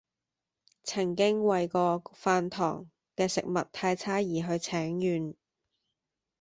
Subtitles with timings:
[0.83, 5.35] 曾經為過飯堂的食物太差而去請願